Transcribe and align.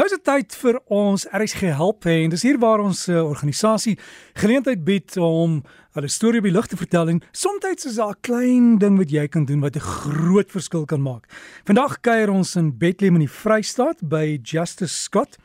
Nou 0.00 0.06
is 0.08 0.14
dit 0.16 0.22
tyd 0.24 0.54
vir 0.56 0.76
ons 0.96 1.26
RSG 1.36 1.74
help 1.76 2.06
en 2.08 2.30
dis 2.32 2.42
hier 2.46 2.56
waar 2.56 2.80
ons 2.80 3.02
uh, 3.12 3.18
organisasie 3.20 3.98
geleentheid 4.40 4.80
bied 4.80 5.12
om 5.20 5.58
hulle 5.98 6.08
storie 6.08 6.40
op 6.40 6.46
die 6.48 6.52
lig 6.54 6.70
te 6.72 6.78
vertel 6.80 7.10
en 7.12 7.18
soms 7.36 7.84
is 7.84 7.98
daar 7.98 8.16
'n 8.16 8.22
klein 8.24 8.78
ding 8.80 8.96
wat 8.96 9.12
jy 9.12 9.26
kan 9.28 9.44
doen 9.44 9.60
wat 9.60 9.76
'n 9.76 9.84
groot 9.84 10.50
verskil 10.50 10.86
kan 10.86 11.02
maak. 11.02 11.28
Vandag 11.68 12.00
kuier 12.00 12.30
ons 12.30 12.56
in 12.56 12.72
Bethlehem 12.78 13.20
in 13.20 13.26
die 13.28 13.34
Vrystaat 13.42 14.00
by 14.00 14.40
Justice 14.42 15.02
Scott 15.04 15.36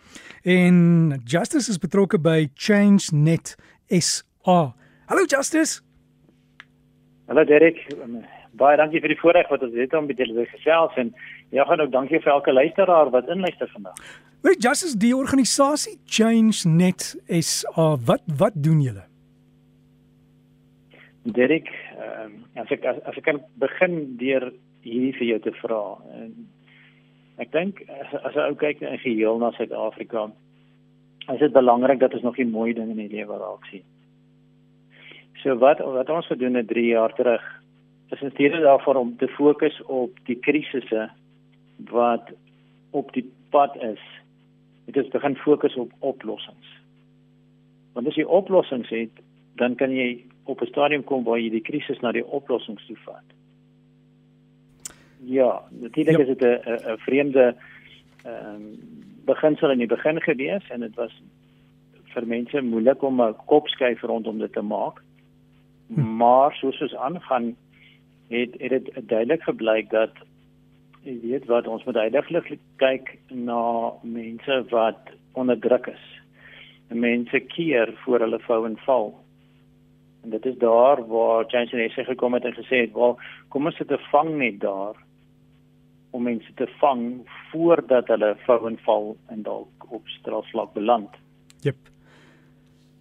en 0.46 1.20
Justice 1.26 1.70
is 1.70 1.78
betrokke 1.78 2.18
by 2.18 2.48
Change 2.56 3.12
Net 3.12 3.58
SA. 3.90 4.74
Hallo 5.08 5.26
Justice. 5.28 5.82
Hallo 7.28 7.44
Derek. 7.44 7.76
Baie 8.54 8.78
dankie 8.78 9.02
vir 9.02 9.12
die 9.12 9.20
voorreg 9.20 9.50
wat 9.50 9.64
ons 9.64 9.76
het 9.76 9.94
om 9.94 10.06
met 10.06 10.18
julle 10.18 10.46
gesels 10.46 10.96
en 10.96 11.14
ja, 11.52 11.66
gaan 11.66 11.82
ook 11.82 11.92
dankie 11.92 12.22
vir 12.22 12.32
elke 12.32 12.54
luisteraar 12.54 13.10
wat 13.10 13.28
inluister 13.28 13.68
vandag. 13.74 14.00
Weet 14.46 14.62
Justice 14.62 14.98
die 15.02 15.16
organisasie 15.18 15.96
Change 16.06 16.70
Net 16.70 17.16
is 17.26 17.64
uh, 17.72 17.96
wat 18.06 18.22
wat 18.38 18.54
doen 18.54 18.82
julle? 18.84 19.02
Derek, 21.26 21.72
um, 21.98 22.36
as 22.62 22.70
ek 22.70 22.84
as, 22.86 23.00
as 23.10 23.16
ek 23.18 23.26
kan 23.26 23.40
begin 23.64 23.96
deur 24.20 24.52
hierdie 24.86 25.16
vir 25.18 25.28
jou 25.32 25.40
te 25.48 25.54
vra. 25.64 25.80
En 26.14 26.36
ek 27.42 27.50
dink 27.56 27.82
as, 27.90 28.14
as 28.22 28.38
jy 28.38 28.52
kyk 28.62 28.84
in 28.86 29.02
geheel 29.02 29.42
na 29.42 29.50
Suid-Afrika, 29.56 30.28
is 31.34 31.42
dit 31.42 31.56
belangrik 31.56 32.04
dat 32.04 32.14
ons 32.14 32.28
nog 32.28 32.38
die 32.38 32.46
mooi 32.46 32.76
dinge 32.78 32.94
in 32.94 33.02
die 33.02 33.16
lewe 33.16 33.40
raak 33.42 33.66
sien. 33.72 33.82
So 35.42 35.56
wat 35.64 35.82
wat 35.82 36.12
ons 36.14 36.30
gedoen 36.30 36.60
het 36.62 36.70
3 36.70 36.84
jaar 36.92 37.16
terug, 37.18 37.42
is 38.14 38.22
in 38.22 38.36
steede 38.36 38.62
daarvoor 38.62 39.02
om 39.02 39.16
te 39.18 39.32
fokus 39.40 39.82
op 39.90 40.22
die 40.30 40.38
krisisse 40.38 41.08
wat 41.90 42.30
op 42.94 43.10
die 43.18 43.26
pad 43.50 43.74
is 43.90 44.06
het 44.86 44.98
ons 44.98 45.08
begin 45.08 45.36
fokus 45.36 45.76
op 45.76 45.92
oplossings. 46.00 46.68
Want 47.94 48.08
as 48.08 48.16
jy 48.16 48.24
oplossings 48.24 48.90
het, 48.90 49.24
dan 49.56 49.76
kan 49.76 49.92
jy 49.92 50.26
op 50.44 50.62
'n 50.62 50.66
stadium 50.66 51.04
kom 51.04 51.24
waar 51.24 51.40
jy 51.40 51.50
die 51.50 51.62
krisis 51.62 52.00
na 52.00 52.12
die 52.12 52.26
oplossings 52.26 52.86
toe 52.86 52.98
vat. 53.06 53.28
Ja, 55.24 55.62
natuurlik 55.70 56.18
ja. 56.18 56.24
is 56.24 56.38
dit 56.38 56.42
'n 56.42 56.92
'n 56.92 56.98
vreemde 56.98 57.56
ehm 58.24 58.56
um, 58.56 58.80
beginsel 59.26 59.72
in 59.72 59.78
die 59.78 59.88
begin 59.88 60.22
gewees 60.22 60.70
en 60.70 60.80
dit 60.80 60.96
was 60.96 61.22
vir 62.14 62.28
mense 62.28 62.62
moeilik 62.62 63.04
om 63.04 63.22
'n 63.22 63.36
kop 63.46 63.68
skuif 63.68 64.02
rondom 64.02 64.38
dit 64.40 64.54
te 64.54 64.62
maak. 64.62 65.02
Hm. 65.88 66.16
Maar 66.18 66.54
soos 66.54 66.82
ons 66.82 66.96
aangaan 66.96 67.56
het 68.28 68.56
het 68.60 68.70
dit 68.70 69.08
duidelik 69.08 69.44
gebleik 69.44 69.90
dat 69.90 70.12
jy 71.06 71.20
weet 71.22 71.46
wat 71.52 71.68
ons 71.70 71.84
moet 71.86 71.98
uitdaglik 72.02 72.56
kyk 72.82 73.12
na 73.30 73.94
mense 74.02 74.58
wat 74.72 75.12
onderdruk 75.38 75.92
is. 75.92 76.06
En 76.90 77.02
mense 77.02 77.40
keer 77.54 77.94
voor 78.04 78.26
hulle 78.26 78.40
vou 78.48 78.60
en 78.66 78.78
val. 78.86 79.12
En 80.24 80.34
dit 80.34 80.46
is 80.46 80.58
daar 80.62 81.04
waar 81.08 81.46
Jason 81.54 81.80
Hesse 81.80 82.06
gekom 82.08 82.34
het 82.34 82.46
en 82.46 82.58
gesê 82.58 82.86
het, 82.86 82.94
"Wel, 82.94 83.18
kom 83.50 83.66
ons 83.66 83.78
sit 83.78 83.92
'n 83.92 84.08
vang 84.12 84.38
net 84.38 84.60
daar 84.60 84.96
om 86.12 86.24
mense 86.24 86.54
te 86.54 86.68
vang 86.80 87.28
voordat 87.52 88.08
hulle 88.08 88.36
vou 88.46 88.68
en 88.68 88.78
val 88.78 89.18
en 89.28 89.44
dalk 89.44 89.92
op 89.92 90.08
strafslag 90.08 90.74
beland." 90.74 91.10
Jep. 91.62 91.95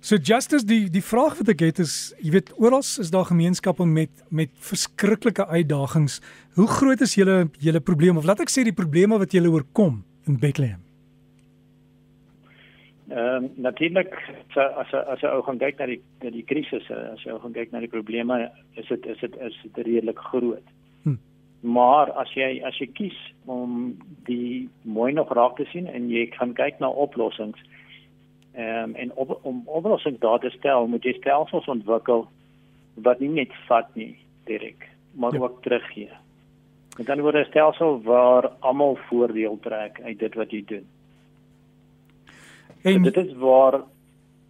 So 0.04 0.18
justice 0.20 0.66
die 0.68 0.90
die 0.92 1.00
vraag 1.00 1.38
wat 1.38 1.48
ek 1.54 1.62
het 1.64 1.78
is, 1.80 1.92
jy 2.20 2.34
weet 2.34 2.50
oral 2.60 2.82
is 2.84 3.08
daar 3.12 3.24
gemeenskappe 3.24 3.86
met 3.88 4.10
met 4.28 4.50
verskriklike 4.60 5.46
uitdagings. 5.48 6.18
Hoe 6.58 6.66
groot 6.68 7.00
is 7.00 7.14
julle 7.16 7.46
julle 7.64 7.80
probleme 7.80 8.20
of 8.20 8.26
laat 8.28 8.42
ek 8.44 8.52
sê 8.52 8.66
die 8.68 8.76
probleme 8.76 9.16
wat 9.22 9.32
julle 9.32 9.48
oorkom 9.48 10.02
in 10.28 10.36
Bethlehem? 10.42 10.82
Ehm 13.08 13.46
um, 13.46 13.48
natuurlik 13.64 14.12
as 14.58 14.92
as 14.92 15.24
jy 15.24 15.30
ou 15.32 15.40
gaan 15.46 15.62
kyk 15.62 15.80
na 15.80 15.88
die 15.94 16.00
na 16.20 16.34
die 16.36 16.44
krisis, 16.52 16.84
as 16.92 17.24
jy 17.24 17.32
ou 17.32 17.40
gaan 17.40 17.56
kyk 17.56 17.72
na 17.72 17.80
die 17.80 17.92
probleme, 17.94 18.42
is 18.76 18.90
dit 18.92 19.08
is 19.08 19.24
dit 19.24 19.38
is 19.48 19.56
dit 19.62 19.80
redelik 19.86 20.20
groot. 20.28 20.74
Hm. 21.06 21.16
Maar 21.64 22.12
as 22.20 22.36
jy 22.36 22.58
as 22.60 22.76
jy 22.76 22.90
kies 22.92 23.16
om 23.48 23.96
die 24.28 24.68
mooi 24.84 25.14
nog 25.16 25.32
raak 25.32 25.56
te 25.56 25.64
sien 25.72 25.88
en 25.88 26.12
jy 26.12 26.28
gaan 26.36 26.52
kyk 26.60 26.84
na 26.84 26.92
oplossings, 26.92 27.64
Ehm 28.54 28.88
um, 28.88 28.94
en 28.94 29.14
op, 29.14 29.38
om 29.42 29.62
oplossings 29.64 30.18
daar 30.18 30.38
te 30.38 30.50
stel, 30.50 30.86
moet 30.86 31.02
jy 31.02 31.12
stelsels 31.12 31.66
ontwikkel 31.66 32.28
wat 32.94 33.18
nie 33.18 33.28
net 33.28 33.54
vat 33.66 33.88
nie, 33.98 34.12
direk, 34.46 34.86
maar 35.18 35.34
ja. 35.34 35.40
ook 35.40 35.62
teruggee. 35.62 36.10
En 36.98 37.04
dan 37.04 37.20
word 37.20 37.34
'n 37.34 37.48
stelsel 37.48 38.02
waar 38.02 38.46
almal 38.60 38.98
voordeel 39.08 39.58
trek 39.60 40.00
uit 40.04 40.18
dit 40.18 40.34
wat 40.34 40.50
jy 40.50 40.62
doen. 40.66 40.86
En 42.82 43.02
dit 43.02 43.16
is 43.16 43.32
waar 43.34 43.80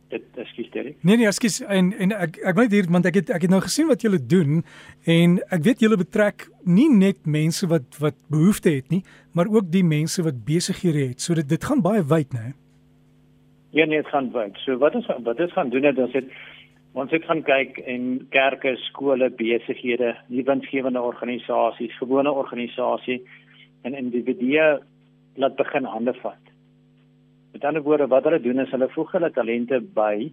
dit 0.08 0.22
ekskuus 0.34 0.70
direk. 0.70 0.96
Nee 1.00 1.16
nee, 1.16 1.26
ekskuus 1.26 1.60
en 1.60 1.92
en 1.98 2.12
ek 2.12 2.36
ek 2.36 2.56
weet 2.56 2.70
hier 2.70 2.90
want 2.90 3.06
ek 3.06 3.14
het 3.14 3.30
ek 3.30 3.42
het 3.42 3.50
nou 3.50 3.60
gesien 3.60 3.88
wat 3.88 4.02
julle 4.02 4.26
doen 4.26 4.64
en 5.04 5.38
ek 5.48 5.62
weet 5.62 5.80
julle 5.80 5.96
betrek 5.96 6.50
nie 6.64 6.90
net 6.92 7.24
mense 7.24 7.66
wat 7.66 7.96
wat 7.98 8.14
behoefte 8.28 8.70
het 8.70 8.90
nie, 8.90 9.02
maar 9.32 9.48
ook 9.48 9.72
die 9.72 9.84
mense 9.84 10.22
wat 10.22 10.44
besighede 10.44 11.08
het. 11.08 11.20
So 11.20 11.34
dit 11.34 11.48
dit 11.48 11.64
gaan 11.64 11.80
baie 11.80 12.04
wyd, 12.04 12.32
né? 12.32 12.40
Nee? 12.40 12.63
Nee, 13.74 13.86
dit 13.86 14.06
gaan 14.06 14.30
wyd. 14.30 14.58
So 14.62 14.78
wat 14.78 14.94
ons 14.94 15.06
wat 15.26 15.40
ons 15.40 15.52
gaan 15.52 15.70
doen 15.70 15.88
het 15.88 15.98
ons 15.98 16.12
het 16.14 16.28
ons 16.94 17.10
het 17.10 17.24
gaan 17.26 17.42
kyk 17.42 17.80
in 17.90 18.04
kerke, 18.30 18.76
skole, 18.86 19.26
besighede, 19.34 20.12
nuwensgewende 20.30 21.02
organisasies, 21.02 21.96
gewone 21.98 22.30
organisasies 22.30 23.24
en 23.82 23.98
individue 23.98 24.68
laat 25.42 25.56
begin 25.58 25.90
hande 25.90 26.14
vat. 26.20 26.52
Met 27.52 27.66
ander 27.66 27.82
woorde, 27.82 28.06
wat 28.06 28.24
hulle 28.28 28.40
doen 28.40 28.62
is 28.62 28.70
hulle 28.70 28.88
voeg 28.94 29.10
hulle 29.16 29.32
talente 29.34 29.80
by 29.98 30.30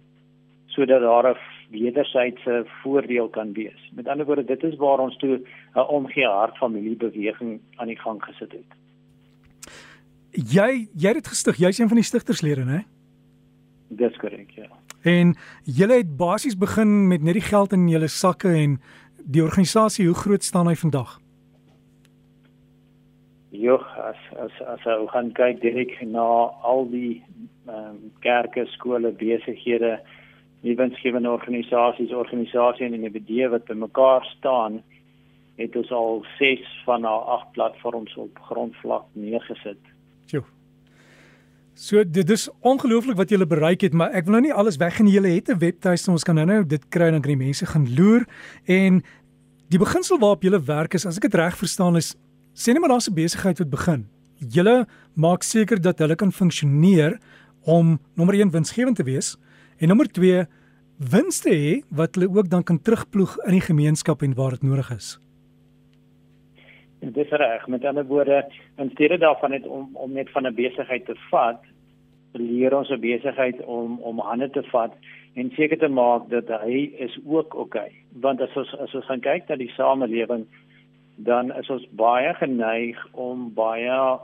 sodat 0.72 1.02
daar 1.02 1.34
'n 1.34 1.38
wederwysige 1.74 2.64
voordeel 2.82 3.28
kan 3.28 3.52
wees. 3.52 3.90
Met 3.92 4.08
ander 4.08 4.26
woorde, 4.26 4.44
dit 4.44 4.62
is 4.62 4.76
waar 4.76 4.98
ons 4.98 5.16
toe 5.16 5.40
'n 5.74 5.88
omgee 5.98 6.26
hart 6.26 6.56
familiebeweging 6.56 7.60
aan 7.76 7.86
die 7.86 7.98
gang 7.98 8.22
gesit 8.24 8.52
het. 8.52 8.70
Jy 10.30 10.88
jy 10.94 11.06
het 11.06 11.14
dit 11.14 11.28
gestig, 11.28 11.56
jy's 11.56 11.78
een 11.78 11.88
van 11.88 11.96
die 11.96 12.06
stigterslede, 12.06 12.64
né? 12.64 12.91
Dis 13.98 14.16
korrek, 14.16 14.50
ja. 14.56 14.68
En 15.02 15.34
julle 15.64 15.98
het 16.00 16.16
basies 16.16 16.56
begin 16.58 17.08
met 17.08 17.22
net 17.22 17.34
die 17.34 17.44
geld 17.44 17.72
in 17.72 17.88
julle 17.90 18.08
sakke 18.08 18.52
en 18.54 18.78
die 19.24 19.42
organisasie, 19.42 20.06
hoe 20.06 20.14
groot 20.14 20.42
staan 20.42 20.70
hy 20.70 20.74
vandag? 20.78 21.18
Jo, 23.52 23.76
as 24.00 24.20
as 24.40 24.54
as 24.74 24.86
ou 24.88 25.06
gaan 25.12 25.32
kyk 25.36 25.60
direk 25.60 25.98
na 26.08 26.24
al 26.64 26.86
die 26.90 27.22
ehm 27.66 27.90
um, 27.90 27.98
kerke, 28.24 28.64
skole, 28.74 29.12
besighede, 29.18 29.98
nuwensgewende 30.62 31.30
organisasies, 31.30 32.14
organisasies 32.14 32.86
en 32.86 32.94
individue 32.94 33.50
wat 33.52 33.68
bymekaar 33.68 34.24
staan, 34.38 34.80
het 35.60 35.76
ons 35.76 35.90
al 35.90 36.24
6 36.38 36.64
van 36.86 37.04
our 37.04 37.22
8 37.36 37.52
platforms 37.52 38.16
op 38.16 38.38
grondvlak 38.48 39.04
neergesit. 39.12 39.78
Jo, 40.26 40.42
So 41.74 42.04
dit 42.04 42.30
is 42.30 42.48
ongelooflik 42.60 43.16
wat 43.16 43.30
julle 43.32 43.46
bereik 43.48 43.80
het, 43.80 43.94
maar 43.96 44.12
ek 44.12 44.26
wil 44.28 44.36
nou 44.36 44.42
nie 44.44 44.52
alles 44.52 44.76
weggee 44.76 45.06
nie. 45.06 45.14
Julle 45.14 45.32
het 45.32 45.48
'n 45.48 45.58
webtuiste, 45.58 46.10
ons 46.10 46.24
kan 46.24 46.34
nou-nou 46.34 46.66
dit 46.66 46.88
kry 46.88 47.10
dan 47.10 47.22
kan 47.22 47.32
die 47.32 47.44
mense 47.46 47.66
gaan 47.66 47.94
loer 47.94 48.26
en 48.66 49.02
die 49.68 49.78
beginsel 49.78 50.18
waarop 50.18 50.42
julle 50.42 50.60
werk 50.60 50.94
is, 50.94 51.06
as 51.06 51.16
ek 51.16 51.22
dit 51.22 51.34
reg 51.34 51.56
verstaan 51.56 51.96
is, 51.96 52.14
sê 52.54 52.72
net 52.72 52.80
maar 52.80 52.90
daar's 52.90 53.08
'n 53.08 53.14
besigheid 53.14 53.58
wat 53.58 53.70
begin. 53.70 54.06
Julle 54.38 54.86
maak 55.14 55.42
seker 55.42 55.80
dat 55.80 55.98
hulle 55.98 56.14
kan 56.14 56.32
funksioneer 56.32 57.18
om 57.64 57.98
nommer 58.14 58.34
1 58.34 58.50
winsgewend 58.50 58.96
te 58.96 59.04
wees 59.04 59.36
en 59.78 59.88
nommer 59.88 60.06
2 60.06 60.46
wins 60.98 61.40
te 61.40 61.50
hê 61.50 61.82
wat 61.88 62.14
hulle 62.14 62.28
ook 62.28 62.48
dan 62.48 62.62
kan 62.62 62.80
terugploeg 62.80 63.38
in 63.46 63.52
die 63.52 63.60
gemeenskap 63.60 64.22
en 64.22 64.34
waar 64.34 64.50
dit 64.50 64.62
nodig 64.62 64.90
is. 64.90 65.18
Dit 67.02 67.16
is 67.16 67.30
reg. 67.30 67.66
Met 67.66 67.84
ander 67.84 68.06
woorde, 68.06 68.44
in 68.76 68.90
steede 68.90 69.18
daarvan 69.18 69.50
net 69.50 69.66
om 69.66 69.90
om 69.92 70.12
net 70.12 70.30
van 70.30 70.46
'n 70.46 70.54
besigheid 70.54 71.04
te 71.04 71.14
vat, 71.30 71.62
leer 72.32 72.76
ons 72.76 72.90
'n 72.90 73.00
besigheid 73.00 73.64
om 73.64 73.98
om 74.00 74.18
hande 74.18 74.50
te 74.50 74.62
vat 74.62 74.92
en 75.34 75.50
seker 75.50 75.78
te 75.78 75.88
maak 75.88 76.28
dat 76.28 76.48
hy 76.48 76.92
is 76.96 77.18
ook. 77.26 77.54
Okay. 77.54 77.92
Want 78.20 78.40
as 78.40 78.56
ons 78.56 78.78
as 78.78 78.94
ons 78.94 79.04
gaan 79.04 79.20
kyk 79.20 79.48
na 79.48 79.56
die 79.56 79.72
samelewing, 79.76 80.46
dan 81.16 81.52
is 81.56 81.70
ons 81.70 81.86
baie 81.90 82.34
geneig 82.34 83.06
om 83.12 83.54
baie 83.54 84.18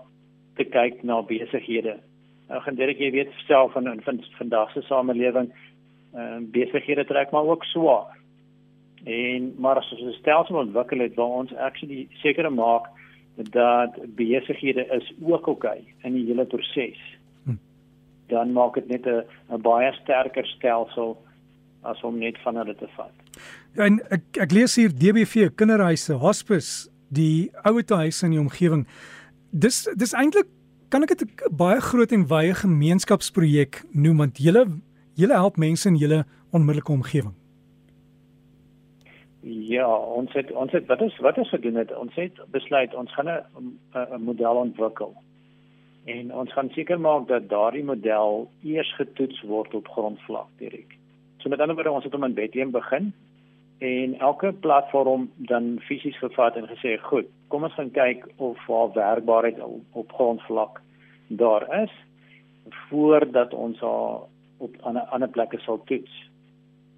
te 0.56 0.64
kyk 0.64 1.02
na 1.02 1.22
besighede. 1.22 1.96
Nou 2.48 2.60
gaan 2.60 2.74
dit 2.74 2.98
jy 2.98 3.10
weet 3.10 3.32
self 3.46 3.72
van 3.72 4.00
van 4.02 4.22
vandag 4.38 4.70
se 4.72 4.82
samelewing, 4.82 5.52
uh, 6.14 6.38
besighede 6.40 7.04
trek 7.04 7.30
maar 7.30 7.44
ook 7.44 7.64
swaar. 7.64 8.17
En 9.04 9.54
maar 9.58 9.76
as 9.76 9.92
ons 9.92 10.00
'n 10.00 10.18
stelsel 10.18 10.56
ontwikkel 10.56 10.98
het 10.98 11.14
waar 11.14 11.38
ons 11.42 11.54
actually 11.54 12.08
seker 12.22 12.52
maak 12.52 12.86
dat 13.34 13.90
besighede 14.14 14.86
is 14.90 15.12
ook 15.20 15.46
oké 15.46 15.50
okay 15.50 15.94
in 16.02 16.12
die 16.12 16.26
hele 16.26 16.44
proses. 16.44 16.98
Hm. 17.44 17.56
Dan 18.26 18.52
maak 18.52 18.74
dit 18.74 18.88
net 18.88 19.06
'n 19.06 19.24
'n 19.54 19.60
baie 19.60 19.92
sterker 19.92 20.46
stelsel 20.46 21.16
as 21.82 22.02
om 22.02 22.18
net 22.18 22.38
van 22.38 22.56
hulle 22.56 22.74
te 22.74 22.88
vat. 22.96 23.14
Ja, 23.76 23.84
en 23.84 24.00
ek 24.10 24.22
ek 24.36 24.52
lees 24.52 24.76
hier 24.76 24.92
DBV 24.94 25.50
kinderhuise, 25.54 26.12
hospice, 26.12 26.88
die 27.08 27.50
ouete 27.62 27.94
huise 27.94 28.26
in 28.26 28.30
die 28.30 28.40
omgewing. 28.40 28.86
Dis 29.50 29.88
dis 29.96 30.12
eintlik 30.12 30.46
kan 30.88 31.02
ek 31.02 31.08
dit 31.08 31.22
'n 31.22 31.56
baie 31.56 31.80
groot 31.80 32.12
en 32.12 32.26
wye 32.26 32.54
gemeenskapsprojek 32.54 33.84
noem 33.92 34.16
want 34.16 34.38
julle 34.38 34.66
julle 35.14 35.34
help 35.34 35.56
mense 35.56 35.88
in 35.88 35.96
julle 35.96 36.24
onmiddellike 36.52 36.92
omgewing. 36.92 37.34
Ja, 39.40 39.86
ons 39.96 40.32
het 40.32 40.50
ons 40.52 40.72
het 40.72 40.86
wat 40.86 41.00
is 41.00 41.18
wat 41.22 41.38
is 41.38 41.48
gedoen 41.48 41.74
het 41.78 41.94
ons 41.96 42.14
het 42.14 42.40
besluit 42.50 42.94
ons 42.94 43.14
gaan 43.14 43.28
'n 43.28 43.78
'n 43.94 44.22
model 44.22 44.56
ontwikkel. 44.56 45.14
En 46.04 46.34
ons 46.34 46.52
gaan 46.52 46.70
seker 46.70 47.00
maak 47.00 47.28
dat 47.28 47.48
daardie 47.48 47.84
model 47.84 48.50
eers 48.64 48.94
getoets 48.94 49.40
word 49.42 49.74
op 49.74 49.88
grondvlak 49.88 50.48
direk. 50.56 50.96
So 51.38 51.48
met 51.48 51.60
ander 51.60 51.74
woorde 51.74 51.90
ons 51.90 52.04
het 52.04 52.14
om 52.14 52.24
in 52.24 52.34
Bethlehem 52.34 52.70
begin 52.70 53.12
en 53.78 54.18
elke 54.18 54.52
platform 54.52 55.30
dan 55.36 55.78
fisies 55.80 56.18
gevat 56.18 56.56
en 56.56 56.66
gesê 56.66 56.96
goed, 57.02 57.26
kom 57.48 57.62
ons 57.62 57.74
gaan 57.74 57.90
kyk 57.90 58.26
of 58.36 58.58
haar 58.66 58.92
werkbaarheid 58.92 59.60
op, 59.60 59.82
op 59.92 60.12
grondvlak 60.12 60.80
daar 61.26 61.82
is 61.82 61.92
voordat 62.88 63.54
ons 63.54 63.80
haar 63.80 64.18
op 64.58 64.76
ander 64.80 65.02
ander 65.02 65.28
plekke 65.28 65.58
sal 65.58 65.80
toets. 65.84 66.30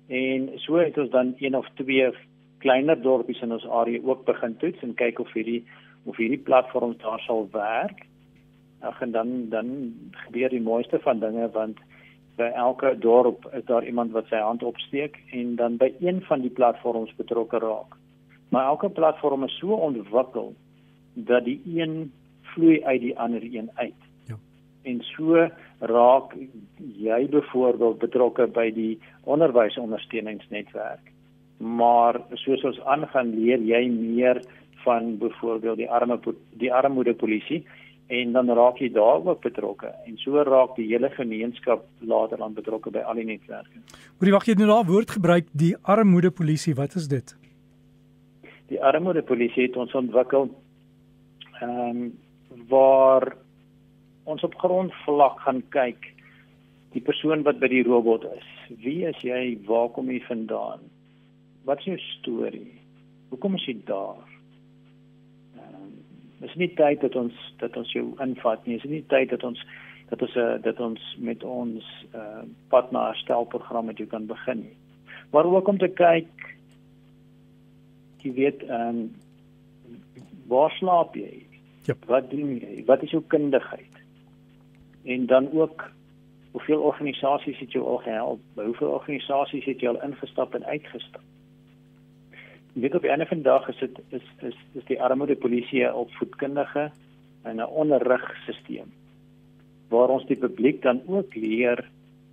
En 0.09 0.51
so 0.55 0.77
het 0.77 0.99
ons 0.99 1.11
dan 1.11 1.35
een 1.39 1.57
of 1.57 1.69
twee 1.75 2.11
kleiner 2.61 2.99
dorpies 3.03 3.41
in 3.43 3.53
ons 3.57 3.67
area 3.69 4.01
ook 4.05 4.25
begin 4.29 4.57
toets 4.61 4.83
en 4.87 4.95
kyk 4.95 5.21
of 5.23 5.33
hierdie 5.37 5.63
of 6.09 6.17
hierdie 6.17 6.41
platforms 6.41 6.99
daar 7.03 7.21
sal 7.27 7.49
werk. 7.53 8.07
Ag 8.81 9.01
en 9.05 9.13
dan 9.13 9.49
dan 9.53 9.73
gebeur 10.27 10.49
die 10.49 10.65
mooiste 10.65 11.01
van 11.05 11.21
dinge 11.21 11.49
want 11.57 11.81
by 12.41 12.49
elke 12.57 12.95
dorp 12.99 13.45
is 13.53 13.65
daar 13.69 13.85
iemand 13.85 14.15
wat 14.17 14.29
sy 14.31 14.41
hand 14.41 14.63
opsteek 14.65 15.19
en 15.37 15.57
dan 15.57 15.77
by 15.77 15.91
een 16.01 16.23
van 16.29 16.41
die 16.41 16.53
platforms 16.61 17.13
betrokke 17.19 17.61
raak. 17.61 17.97
Maar 18.51 18.67
elke 18.73 18.89
platform 18.89 19.45
is 19.45 19.59
so 19.59 19.77
ontwikkel 19.77 20.55
dat 21.15 21.45
die 21.45 21.61
een 21.67 22.13
vloei 22.55 22.81
uit 22.85 23.01
die 23.01 23.19
ander 23.19 23.43
een 23.43 23.71
uit. 23.75 24.09
Ja. 24.27 24.39
En 24.83 25.03
so 25.13 25.49
raak 25.79 26.35
jy 26.77 27.21
byvoorbeeld 27.29 27.99
betrokke 27.99 28.47
by 28.47 28.71
die 28.75 28.99
onderwysondersteuningsnetwerk. 29.25 31.13
Maar 31.61 32.21
soos 32.41 32.65
ons 32.65 32.81
aangaan 32.89 33.35
leer 33.37 33.61
jy 33.61 33.83
meer 33.93 34.41
van 34.85 35.17
byvoorbeeld 35.21 35.77
die 35.77 35.91
arme 35.91 36.17
die 36.57 36.73
armoede 36.73 37.15
polisie 37.15 37.65
en 38.11 38.33
dan 38.33 38.49
raak 38.59 38.81
jy 38.83 38.89
daar 38.93 39.21
ook 39.23 39.43
betrokke 39.45 39.91
en 40.07 40.17
so 40.19 40.43
raak 40.47 40.73
die 40.77 40.89
hele 40.91 41.11
gemeenskap 41.15 41.85
later 42.01 42.43
aan 42.43 42.57
betrokke 42.57 42.91
by 42.91 43.05
al 43.07 43.21
die 43.21 43.27
netwerke. 43.29 43.83
Hoorie 44.19 44.35
wag 44.35 44.49
jy 44.49 44.57
nou 44.59 44.71
daai 44.73 44.89
woord 44.89 45.13
gebruik 45.19 45.53
die 45.53 45.75
armoede 45.83 46.33
polisie, 46.35 46.75
wat 46.75 46.97
is 46.99 47.07
dit? 47.13 47.37
Die 48.73 48.81
armoede 48.83 49.23
polisie 49.23 49.69
het 49.69 49.77
ons 49.77 49.95
ontwikkel 49.95 50.49
ehm 51.61 52.03
um, 52.03 52.03
waar 52.71 53.33
ons 54.25 54.43
op 54.47 54.55
grondvlak 54.59 55.39
gaan 55.45 55.61
kyk 55.75 56.09
die 56.95 57.03
persoon 57.03 57.45
wat 57.47 57.61
by 57.63 57.69
die 57.71 57.85
robot 57.87 58.27
is. 58.31 58.47
Wie 58.83 59.05
is 59.07 59.19
jy? 59.23 59.59
Waar 59.67 59.91
kom 59.95 60.11
jy 60.11 60.19
vandaan? 60.27 60.83
Wat 61.65 61.79
is 61.79 61.85
jou 61.85 61.99
storie? 61.99 62.81
Hoekom 63.29 63.55
is 63.55 63.65
jy 63.69 63.77
daar? 63.85 64.31
Dis 66.41 66.57
nie 66.57 66.71
tyd 66.73 67.03
dat 67.05 67.17
ons 67.21 67.37
dat 67.61 67.77
ons 67.77 67.91
jou 67.93 68.07
invat 68.25 68.65
nie. 68.67 68.79
Dis 68.81 68.89
nie 68.89 69.05
tyd 69.13 69.33
dat 69.35 69.45
ons 69.45 69.61
dat 70.11 70.23
ons 70.25 70.37
uh, 70.41 70.55
dat 70.65 70.81
ons 70.81 71.09
met 71.21 71.45
ons 71.45 71.91
uh, 72.17 72.45
pad 72.73 72.89
na 72.95 73.11
herstelprogram 73.11 73.91
met 73.91 74.01
jou 74.01 74.09
kan 74.09 74.27
begin 74.31 74.65
nie. 74.65 74.77
Maar 75.31 75.47
ook 75.47 75.69
om 75.69 75.79
te 75.79 75.91
kyk 76.01 76.49
jy 78.25 78.33
weet 78.37 78.65
ehm 78.69 79.05
um, 79.05 79.05
waar 80.51 80.73
slaap 80.81 81.15
jy? 81.15 81.45
Ja. 81.87 81.95
Wat 82.09 82.31
doen 82.31 82.57
jy? 82.59 82.83
Wat 82.89 83.05
is 83.07 83.13
jou 83.15 83.23
kundigheid? 83.31 84.01
En 85.05 85.27
dan 85.27 85.47
ook 85.53 85.85
hoeveel 86.51 86.81
organisasies 86.83 87.59
het 87.59 87.73
jou 87.73 87.85
al 87.87 88.01
gehelp? 88.03 88.41
Hoeveel 88.59 88.97
organisasies 88.97 89.65
het 89.65 89.81
jy 89.81 89.93
al 89.93 90.03
ingestap 90.03 90.57
en 90.59 90.65
uitgestap? 90.65 91.30
Weet 92.73 92.95
op 92.95 93.05
ander 93.05 93.27
vandag 93.27 93.69
is 93.69 93.79
dit 93.79 94.01
is 94.09 94.27
is 94.47 94.57
is 94.75 94.85
die 94.85 95.03
armoede 95.03 95.37
polisie 95.37 95.95
op 95.95 96.11
voedkundige 96.19 96.91
en 97.43 97.57
'n 97.57 97.67
onderrigstelsel 97.83 98.87
waar 99.89 100.09
ons 100.09 100.27
die 100.27 100.37
publiek 100.37 100.83
dan 100.83 101.03
ook 101.07 101.35
leer 101.35 101.85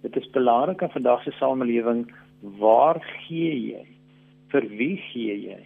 dit 0.02 0.16
is 0.16 0.30
belangrik 0.30 0.82
in 0.82 0.90
vandag 0.90 1.24
se 1.24 1.32
samelewing 1.32 2.06
waar 2.42 3.02
gee 3.28 3.74
jy? 3.74 3.86
Vir 4.54 4.68
wie 4.78 4.96
gee 5.10 5.36
jy? 5.50 5.60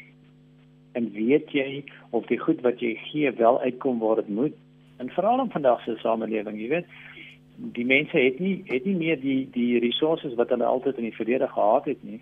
En 0.97 1.12
weet 1.12 1.51
jy 1.51 1.83
of 2.09 2.25
die 2.31 2.39
goed 2.39 2.62
wat 2.65 2.79
jy 2.79 2.95
gee 3.12 3.31
wel 3.31 3.59
uitkom 3.62 4.00
waar 4.00 4.15
dit 4.24 4.29
moet? 4.29 4.56
En 4.97 5.09
veral 5.09 5.44
in 5.44 5.51
vandag 5.51 5.83
se 5.83 5.97
samelewing 6.00 6.59
jy 6.62 6.69
weet 6.69 7.00
die 7.75 7.85
mense 7.85 8.17
het 8.17 8.39
nie 8.39 8.63
het 8.65 8.85
nie 8.85 8.95
meer 8.95 9.19
die 9.21 9.50
die 9.53 9.79
hulpbronne 9.79 10.35
wat 10.39 10.50
hulle 10.50 10.65
altyd 10.65 10.97
in 10.97 11.09
die 11.09 11.17
verlede 11.17 11.47
gehad 11.47 11.85
het 11.85 12.03
nie. 12.03 12.21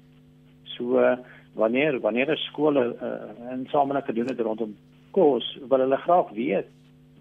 So 0.76 1.00
uh, 1.00 1.16
wanneer 1.60 2.00
wanneer 2.00 2.32
'n 2.32 2.46
skole 2.50 2.84
uh, 3.02 3.52
in 3.54 3.68
sameling 3.72 4.06
gedoen 4.06 4.32
het 4.32 4.40
rondom 4.40 4.76
kos, 5.12 5.58
wil 5.70 5.80
hulle 5.80 5.98
graag 5.98 6.30
weet 6.30 6.68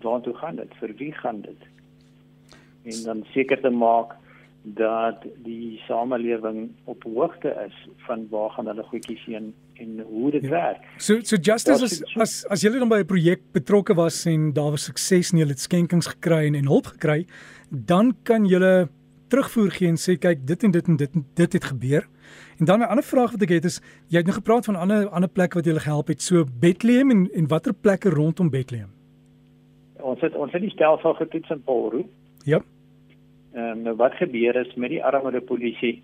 waartoe 0.02 0.34
gaan 0.34 0.56
dit, 0.56 0.72
vir 0.80 0.94
wie 0.96 1.12
gaan 1.12 1.40
dit? 1.42 1.62
En 2.84 3.02
dan 3.04 3.24
seker 3.34 3.60
te 3.60 3.70
maak 3.70 4.14
dat 4.62 5.24
die 5.44 5.80
samelewing 5.86 6.68
op 6.84 7.02
hoogte 7.02 7.50
is 7.66 7.76
van 8.06 8.26
waar 8.30 8.50
gaan 8.50 8.66
hulle 8.66 8.82
goedjies 8.82 9.24
heen 9.24 9.54
en 9.78 10.00
hoe 10.06 10.30
dit 10.30 10.42
ja. 10.42 10.50
werk. 10.50 10.84
So 10.96 11.20
so 11.22 11.36
justice 11.36 11.82
as 11.82 12.02
as 12.16 12.34
as 12.46 12.62
julle 12.62 12.78
dan 12.78 12.88
by 12.88 13.00
'n 13.02 13.06
projek 13.06 13.40
betrokke 13.52 13.94
was 13.94 14.24
en 14.26 14.52
daar 14.52 14.70
was 14.70 14.84
sukses 14.84 15.32
en 15.32 15.38
julle 15.38 15.54
het 15.56 15.60
skenkings 15.60 16.06
gekry 16.06 16.46
en, 16.46 16.54
en 16.54 16.66
hulp 16.66 16.86
gekry, 16.94 17.26
dan 17.70 18.16
kan 18.22 18.46
julle 18.46 18.88
terugvoer 19.28 19.70
gee 19.70 19.88
en 19.88 19.98
sê 20.00 20.16
kyk 20.20 20.46
dit 20.46 20.64
en 20.64 20.70
dit 20.70 20.88
en 20.88 20.96
dit 20.96 21.14
en 21.14 21.24
dit 21.34 21.52
het 21.52 21.64
gebeur. 21.64 22.08
En 22.58 22.64
dan 22.64 22.80
'n 22.80 22.90
ander 22.92 23.04
vraag 23.04 23.30
wat 23.30 23.42
ek 23.42 23.48
het 23.48 23.64
is 23.64 23.80
jy 24.08 24.16
het 24.16 24.26
nou 24.26 24.36
gepraat 24.36 24.64
van 24.64 24.76
ander 24.76 25.08
ander 25.08 25.28
plekke 25.28 25.54
wat 25.54 25.64
jy 25.64 25.72
gele 25.72 25.92
help 25.92 26.08
het 26.08 26.22
so 26.22 26.44
Bethlehem 26.60 27.10
en 27.10 27.28
en 27.32 27.48
watter 27.48 27.74
plekke 27.74 28.10
rondom 28.10 28.50
Bethlehem? 28.50 28.90
Ons 30.00 30.20
het 30.20 30.34
ons 30.34 30.52
het 30.52 30.60
die 30.60 30.70
stelsel 30.70 31.14
getoets 31.14 31.50
in 31.50 31.62
Paulroo. 31.62 32.08
Ja. 32.44 32.60
Ehm 33.52 33.64
um, 33.64 33.82
nou 33.82 33.96
wat 33.96 34.14
gebeur 34.14 34.56
is 34.56 34.74
met 34.74 34.90
die 34.90 35.04
armoede 35.04 35.40
polisie 35.40 36.02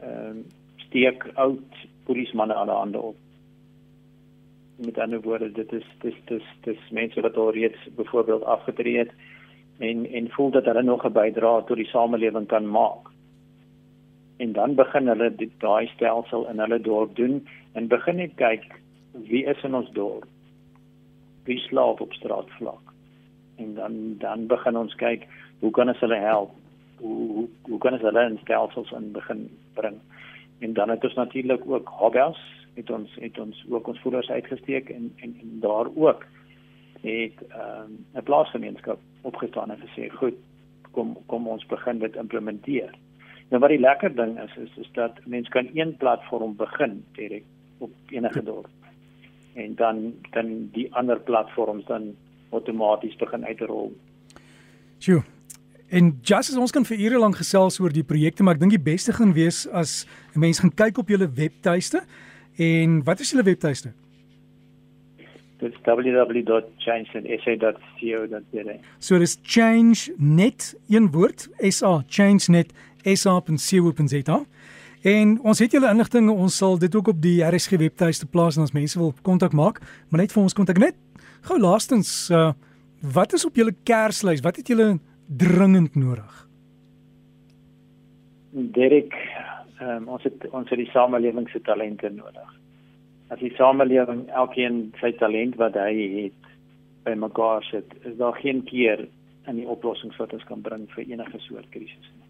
ehm 0.00 0.26
um, 0.30 0.44
steek 0.76 1.30
oud 1.34 1.74
polismanne 2.04 2.54
aan 2.54 2.66
die 2.66 2.76
hande 2.76 2.98
op. 2.98 3.16
Met 4.76 4.98
ander 4.98 5.20
woorde 5.20 5.52
dit 5.52 5.72
is 5.72 5.86
dis 6.00 6.14
dis 6.24 6.44
dis 6.60 6.90
mense 6.90 7.20
wat 7.20 7.36
al 7.36 7.52
reeds 7.52 7.88
byvoorbeeld 7.96 8.42
afgetree 8.42 8.98
het 8.98 9.10
en 9.88 10.06
en 10.12 10.30
voel 10.30 10.50
dat 10.50 10.64
hulle 10.64 10.82
nog 10.82 11.04
'n 11.04 11.12
bydrae 11.12 11.64
tot 11.64 11.76
die 11.76 11.92
samelewing 11.94 12.46
kan 12.46 12.70
maak. 12.70 13.10
En 14.36 14.52
dan 14.52 14.74
begin 14.74 15.06
hulle 15.06 15.34
daai 15.58 15.86
stelsel 15.86 16.48
in 16.48 16.58
hulle 16.58 16.80
dorp 16.80 17.16
doen 17.16 17.48
en 17.72 17.88
begin 17.88 18.16
net 18.16 18.34
kyk 18.34 18.64
wie 19.12 19.44
is 19.44 19.62
in 19.62 19.74
ons 19.74 19.90
dorp. 19.92 20.24
Wie 21.44 21.58
slaap 21.58 22.00
op 22.00 22.12
straatvlak 22.12 22.84
en 23.56 23.74
dan 23.74 24.18
dan 24.18 24.46
begin 24.46 24.76
ons 24.76 24.94
kyk 24.94 25.26
hoe 25.60 25.70
kan 25.70 25.88
ons 25.88 26.00
hulle 26.00 26.16
help? 26.16 26.50
Hoe 26.96 27.32
hoe, 27.32 27.48
hoe 27.62 27.78
kan 27.78 27.92
ons 27.92 28.02
hulle 28.02 28.26
in 28.30 28.38
stelsels 28.42 28.90
in 28.90 29.12
begin 29.12 29.50
bring? 29.74 30.00
En 30.58 30.72
dan 30.72 30.88
het 30.88 31.04
ons 31.04 31.14
natuurlik 31.14 31.62
ook 31.66 31.88
hobbies 31.88 32.42
het 32.74 32.90
ons 32.90 33.14
het 33.14 33.38
ons 33.38 33.64
ook 33.68 33.86
ons 33.86 34.00
voeders 34.00 34.30
uitgesteek 34.30 34.88
en 34.88 35.12
en, 35.16 35.36
en 35.40 35.60
daar 35.60 35.86
ook 35.94 36.24
het 37.02 37.38
ehm, 37.48 37.90
'n 38.14 38.16
um, 38.16 38.22
plaasgemeenskap 38.24 39.00
opgestaan 39.22 39.70
en 39.70 39.78
gesê 39.86 40.08
goed 40.08 40.34
kom 40.90 41.16
kom 41.26 41.48
ons 41.48 41.66
begin 41.66 41.98
dit 41.98 42.16
implementeer 42.16 42.92
Nou 43.52 43.60
wat 43.60 43.72
die 43.74 43.82
lekker 43.82 44.14
ding 44.16 44.38
is 44.40 44.52
is 44.56 44.76
is 44.80 44.88
dat 44.96 45.18
mense 45.28 45.50
kan 45.52 45.68
een 45.76 45.96
platform 46.00 46.54
begin 46.56 47.02
direk 47.18 47.44
op 47.78 47.92
enige 48.08 48.40
ja. 48.40 48.44
dorp. 48.44 48.70
En 49.54 49.74
dan 49.74 50.14
dan 50.30 50.70
die 50.72 50.88
ander 50.94 51.20
platforms 51.20 51.84
dan 51.86 52.14
outomaties 52.50 53.16
begin 53.16 53.44
uitrol. 53.44 53.92
Sjoe. 54.98 55.22
En 55.88 56.18
just 56.22 56.50
as 56.50 56.56
ons 56.56 56.72
kan 56.72 56.84
vir 56.88 56.96
ure 56.96 57.18
lank 57.18 57.36
gesels 57.36 57.76
oor 57.80 57.92
die 57.92 58.04
projekte, 58.04 58.42
maar 58.42 58.56
ek 58.56 58.62
dink 58.64 58.72
die 58.72 58.86
beste 58.92 59.12
gaan 59.12 59.34
wees 59.36 59.66
as 59.68 60.06
mense 60.32 60.64
gaan 60.64 60.72
kyk 60.72 61.02
op 61.04 61.12
julle 61.12 61.28
webtuiste. 61.28 62.00
En 62.56 63.02
wat 63.04 63.20
is 63.20 63.34
julle 63.34 63.44
webtuiste? 63.44 63.92
Dit 65.62 65.72
is 65.72 65.78
www.changenet.co.za. 65.86 68.74
So 68.98 69.18
dis 69.22 69.38
change 69.42 70.10
net 70.18 70.74
een 70.90 71.10
woord 71.14 71.48
S 71.58 71.82
A 71.86 72.02
change 72.06 72.50
net 72.50 72.72
sa.co.za. 73.06 74.42
En 75.02 75.40
ons 75.42 75.58
het 75.58 75.72
julle 75.74 75.90
inligting, 75.90 76.30
ons 76.30 76.56
sal 76.56 76.78
dit 76.78 76.94
ook 76.94 77.08
op 77.10 77.22
die 77.22 77.42
RSG 77.42 77.78
webtuiste 77.82 78.26
plaas 78.26 78.58
en 78.58 78.66
as 78.66 78.74
mense 78.74 78.98
wil 78.98 79.14
kontak 79.26 79.54
maak, 79.54 79.80
maar 80.10 80.20
net 80.22 80.34
vir 80.34 80.42
ons 80.42 80.54
kontak 80.54 80.78
net. 80.82 80.98
Gou 81.46 81.58
laastens, 81.58 82.30
uh, 82.30 82.52
wat 83.14 83.34
is 83.34 83.46
op 83.46 83.58
julle 83.58 83.74
kerslys? 83.86 84.42
Wat 84.42 84.58
het 84.58 84.70
julle 84.70 84.98
dringend 85.26 85.94
nodig? 85.98 86.46
Derek, 88.74 89.14
um, 89.80 90.08
ons 90.08 90.22
het 90.26 90.46
ons 90.50 90.70
het 90.70 90.78
die 90.78 90.90
samelewing 90.90 91.48
se 91.50 91.62
talente 91.66 92.10
nodig. 92.14 92.61
As 93.32 93.40
die 93.40 93.52
samelewing 93.56 94.26
elkeen 94.36 94.90
sy 95.00 95.14
talent 95.16 95.56
wat 95.60 95.76
hy 95.80 95.92
het 96.18 96.50
bymekaar 97.06 97.64
sit, 97.70 97.94
is 98.04 98.18
daar 98.20 98.36
geen 98.42 98.60
keer 98.68 99.06
in 99.48 99.58
die 99.58 99.68
oplossings 99.68 100.18
wat 100.20 100.34
ons 100.36 100.44
kan 100.48 100.60
bring 100.62 100.84
vir 100.92 101.06
enige 101.08 101.40
soort 101.46 101.68
krisis 101.72 102.10
nie. 102.12 102.28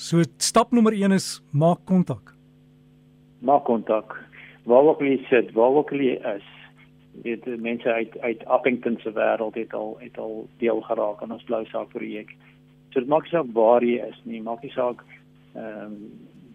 So 0.00 0.22
stap 0.38 0.72
nommer 0.72 0.94
1 0.96 1.16
is 1.16 1.28
maak 1.52 1.82
kontak. 1.88 2.34
Maak 3.44 3.64
kontak. 3.64 4.16
Waar 4.68 4.92
ook 4.92 5.02
al 5.02 5.14
jy 5.14 5.18
sit, 5.28 5.52
waar 5.56 5.76
ook 5.80 5.92
al 5.92 6.04
jy 6.04 6.16
is. 6.34 6.46
Dit 7.24 7.46
mense 7.60 7.92
uit 7.92 8.14
uit 8.20 8.44
Appington 8.46 8.96
se 9.02 9.12
wêreld 9.16 9.56
het 9.58 9.74
al 9.74 9.96
het 10.00 10.18
al 10.18 10.44
deel 10.62 10.80
geraak 10.86 11.22
aan 11.22 11.34
ons 11.36 11.44
blou 11.48 11.64
saak 11.72 11.90
projek. 11.96 12.30
So 12.92 13.00
dit 13.00 13.08
maak 13.10 13.26
nie 13.26 13.34
saak 13.34 13.50
waar 13.56 13.84
jy 13.84 13.98
is 14.06 14.20
nie, 14.24 14.42
maak 14.44 14.62
nie 14.62 14.72
saak 14.76 15.02
ehm 15.56 15.88
um, 15.88 15.96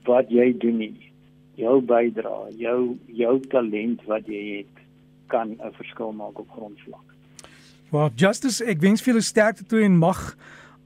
wat 0.05 0.29
jy 0.29 0.51
doen 0.62 0.77
nie. 0.77 1.12
Jou 1.56 1.82
bydrae, 1.82 2.52
jou 2.60 2.98
jou 3.08 3.40
talent 3.52 4.02
wat 4.10 4.28
jy 4.28 4.44
het 4.58 4.86
kan 5.28 5.58
'n 5.58 5.74
verskil 5.74 6.12
maak 6.12 6.40
op 6.40 6.50
grondvlak. 6.50 7.16
Well, 7.92 8.10
Justice, 8.16 8.64
ek 8.66 8.82
wens 8.82 9.02
vir 9.02 9.14
julle 9.14 9.24
sterkte 9.24 9.64
toe 9.64 9.84
en 9.84 9.98
mag 9.98 10.36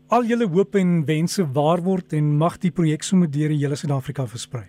al 0.10 0.24
julle 0.24 0.48
hoop 0.48 0.76
en 0.76 1.06
wense 1.06 1.46
waar 1.54 1.82
word 1.82 2.14
en 2.14 2.38
mag 2.38 2.58
die 2.58 2.72
projek 2.72 3.04
sommer 3.04 3.30
deur 3.32 3.50
die 3.50 3.62
hele 3.62 3.76
Suid-Afrika 3.76 4.26
versprei. 4.28 4.66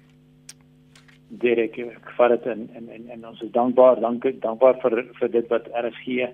Derek, 1.29 1.79
ek 1.79 2.13
vat 2.17 2.31
dit 2.31 2.47
in 2.53 2.69
en 2.75 2.89
en 2.91 3.11
en 3.15 3.27
ons 3.31 3.43
is 3.43 3.53
dankbaar, 3.55 4.01
dankie, 4.01 4.33
dankbaar 4.43 4.81
vir 4.83 5.05
vir 5.21 5.29
dit 5.29 5.51
wat 5.53 5.69
RSG 5.83 6.31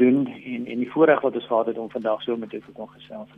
doen 0.00 0.26
en 0.26 0.66
en 0.66 0.78
die 0.84 0.90
voorreg 0.90 1.20
wat 1.22 1.34
ons 1.34 1.46
gehad 1.46 1.66
het 1.66 1.78
om 1.78 1.90
vandag 1.90 2.22
so 2.22 2.36
met 2.36 2.50
jou 2.50 2.62
te 2.64 2.72
kon 2.72 2.88
gesels. 2.88 3.28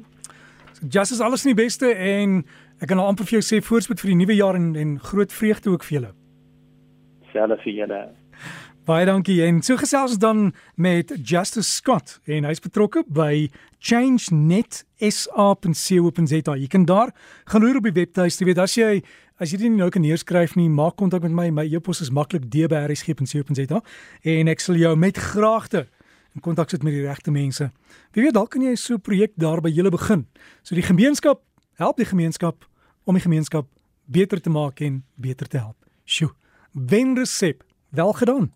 Justice, 0.88 1.22
alles 1.22 1.44
in 1.44 1.54
die 1.54 1.62
beste 1.62 1.94
en 1.94 2.44
ek 2.80 2.88
kan 2.88 2.98
al 2.98 3.12
amper 3.12 3.26
vir 3.28 3.38
jou 3.38 3.44
sê 3.44 3.60
voorspoed 3.64 4.00
vir 4.00 4.10
die 4.14 4.20
nuwe 4.22 4.34
jaar 4.38 4.56
en 4.56 4.74
en 4.76 4.98
groot 5.00 5.32
vreugde 5.32 5.70
ook 5.70 5.84
vir 5.84 5.98
julle. 5.98 6.12
Selfe 7.32 7.62
vir 7.64 7.72
julle. 7.82 8.00
Baie 8.88 9.04
dankie. 9.06 9.42
En 9.44 9.60
so 9.62 9.76
gesels 9.76 10.16
ons 10.16 10.18
dan 10.18 10.52
met 10.74 11.12
Justice 11.22 11.68
Scott 11.68 12.20
en 12.24 12.44
hy's 12.48 12.62
betrokke 12.64 13.04
by 13.06 13.50
changenet.sa.co.za. 13.78 16.54
Jy 16.56 16.68
kan 16.72 16.84
daar 16.88 17.12
gaan 17.44 17.62
loer 17.62 17.76
op 17.76 17.84
die 17.90 17.98
webtuiste. 18.00 18.44
Jy 18.44 18.50
weet 18.50 18.64
as 18.64 18.74
jy 18.78 19.02
as 19.40 19.52
jy 19.52 19.62
dit 19.62 19.72
nou 19.72 19.88
kan 19.88 20.02
neerskryf 20.04 20.52
nie, 20.58 20.68
maak 20.68 20.98
kontak 21.00 21.22
met 21.24 21.32
my. 21.32 21.48
My 21.62 21.66
e-pos 21.68 22.02
is 22.04 22.12
maklik 22.12 22.44
dbrsg.co.za 22.52 23.80
en 24.34 24.52
ek 24.52 24.60
sal 24.60 24.76
jou 24.80 24.92
met 25.00 25.16
graagte 25.16 25.86
in 26.34 26.40
kontak 26.40 26.70
sit 26.70 26.82
met 26.82 26.92
die 26.92 27.06
regte 27.06 27.30
mense. 27.30 27.70
Wie 28.12 28.22
weet 28.22 28.34
dalk 28.34 28.50
kan 28.50 28.62
jy 28.62 28.74
so 28.74 28.94
'n 28.94 29.00
projek 29.00 29.32
daar 29.36 29.60
by 29.60 29.70
julle 29.70 29.90
begin. 29.90 30.26
So 30.62 30.74
die 30.74 30.82
gemeenskap 30.82 31.42
help 31.74 31.96
die 31.96 32.06
gemeenskap 32.06 32.68
om 33.04 33.14
die 33.14 33.22
gemeenskap 33.22 33.66
beter 34.04 34.40
te 34.40 34.50
maak 34.50 34.80
en 34.80 35.04
beter 35.14 35.46
te 35.46 35.58
help. 35.58 35.76
Sjoe. 36.04 36.32
Wen 36.72 37.16
resep. 37.16 37.64
Wel 37.90 38.12
gedaan. 38.12 38.52